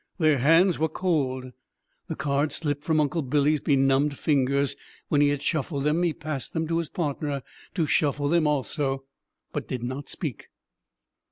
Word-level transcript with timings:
Their 0.17 0.39
hands 0.39 0.79
were 0.79 0.89
cold; 0.89 1.51
the 2.07 2.15
cards 2.15 2.55
slipped 2.55 2.83
from 2.83 2.99
Uncle 2.99 3.21
Billy's 3.21 3.61
benumbed 3.61 4.17
fingers; 4.17 4.75
when 5.09 5.21
he 5.21 5.29
had 5.29 5.43
shuffled 5.43 5.83
them 5.83 6.01
he 6.01 6.11
passed 6.11 6.53
them 6.53 6.67
to 6.69 6.79
his 6.79 6.89
partner 6.89 7.43
to 7.75 7.85
shuffle 7.85 8.27
them 8.27 8.47
also, 8.47 9.03
but 9.53 9.67
did 9.67 9.83
not 9.83 10.09
speak. 10.09 10.47